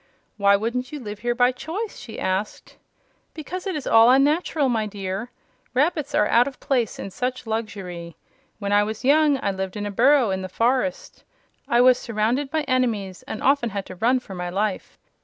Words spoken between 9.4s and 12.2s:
I lived in a burrow in the forest. I was